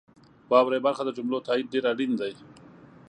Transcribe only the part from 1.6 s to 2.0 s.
ډیر